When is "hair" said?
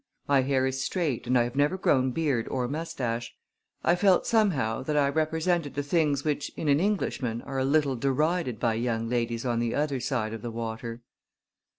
0.41-0.65